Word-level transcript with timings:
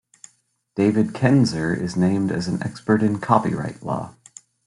David 0.75 1.09
Kenzer 1.09 1.79
is 1.79 1.95
named 1.95 2.31
as 2.31 2.47
an 2.47 2.63
expert 2.63 3.03
in 3.03 3.19
copyright 3.19 3.83
law. 3.83 4.15